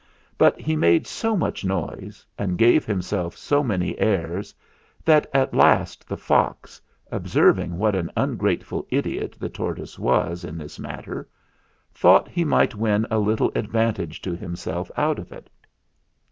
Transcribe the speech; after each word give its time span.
But 0.35 0.59
he 0.59 0.75
made 0.75 1.05
so 1.05 1.37
much 1.37 1.63
noise 1.63 2.25
and 2.35 2.57
gave 2.57 2.85
himself 2.85 3.37
so 3.37 3.61
many 3.63 3.99
airs 3.99 4.51
that 5.05 5.27
at 5.31 5.53
last 5.53 6.09
the 6.09 6.17
fox, 6.17 6.81
observing 7.11 7.77
what 7.77 7.93
an 7.93 8.11
ungrateful 8.17 8.87
idiot 8.89 9.35
the 9.39 9.47
tortoise 9.47 9.99
was 9.99 10.43
in 10.43 10.57
this 10.57 10.79
mat 10.79 11.03
ter, 11.05 11.29
thought 11.93 12.27
he 12.29 12.43
might 12.43 12.73
win 12.73 13.05
a 13.11 13.19
little 13.19 13.51
advantage 13.53 14.23
to 14.23 14.35
himself 14.35 14.89
out 14.97 15.19
of 15.19 15.31
it. 15.31 15.51